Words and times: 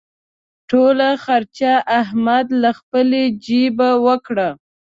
ټوله 0.69 1.09
خرچه 1.25 1.71
احمد 1.99 2.47
له 2.61 2.71
خپلې 2.79 3.23
جېبه 3.45 3.89
وکړه. 4.05 4.49